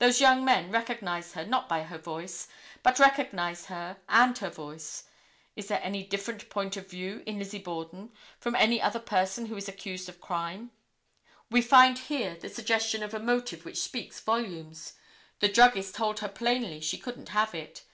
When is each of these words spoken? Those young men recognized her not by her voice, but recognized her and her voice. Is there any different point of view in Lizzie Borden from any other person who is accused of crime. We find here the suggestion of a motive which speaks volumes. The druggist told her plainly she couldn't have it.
Those 0.00 0.20
young 0.20 0.44
men 0.44 0.70
recognized 0.70 1.32
her 1.32 1.46
not 1.46 1.66
by 1.66 1.84
her 1.84 1.96
voice, 1.96 2.46
but 2.82 2.98
recognized 2.98 3.68
her 3.68 3.96
and 4.06 4.36
her 4.36 4.50
voice. 4.50 5.04
Is 5.56 5.68
there 5.68 5.80
any 5.82 6.02
different 6.04 6.50
point 6.50 6.76
of 6.76 6.90
view 6.90 7.22
in 7.24 7.38
Lizzie 7.38 7.58
Borden 7.58 8.12
from 8.38 8.54
any 8.54 8.82
other 8.82 8.98
person 9.00 9.46
who 9.46 9.56
is 9.56 9.70
accused 9.70 10.10
of 10.10 10.20
crime. 10.20 10.72
We 11.50 11.62
find 11.62 11.96
here 11.98 12.34
the 12.36 12.50
suggestion 12.50 13.02
of 13.02 13.14
a 13.14 13.18
motive 13.18 13.64
which 13.64 13.80
speaks 13.80 14.20
volumes. 14.20 14.92
The 15.40 15.48
druggist 15.48 15.94
told 15.94 16.20
her 16.20 16.28
plainly 16.28 16.82
she 16.82 16.98
couldn't 16.98 17.30
have 17.30 17.54
it. 17.54 17.84